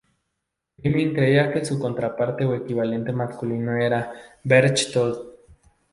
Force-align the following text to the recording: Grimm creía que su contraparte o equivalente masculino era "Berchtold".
Grimm 0.79 1.13
creía 1.13 1.53
que 1.53 1.63
su 1.63 1.77
contraparte 1.77 2.43
o 2.43 2.55
equivalente 2.55 3.11
masculino 3.13 3.77
era 3.77 4.11
"Berchtold". 4.43 5.19